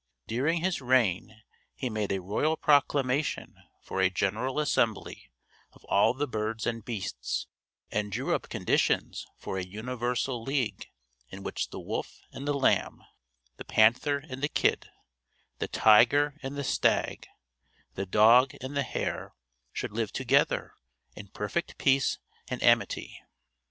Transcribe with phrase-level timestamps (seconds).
[0.25, 1.43] During his reign
[1.75, 3.53] he made a royal proclamation
[3.83, 5.29] for a general assembly
[5.73, 7.45] of all the birds and beasts,
[7.91, 10.89] and drew up conditions for a universal league,
[11.29, 13.03] in which the Wolf and the Lamb,
[13.57, 14.89] the Panther and the Kid,
[15.59, 17.27] the Tiger and the Stag,
[17.93, 19.35] the Dog and the Hare,
[19.71, 20.73] should live together
[21.15, 23.21] in perfect peace and amity.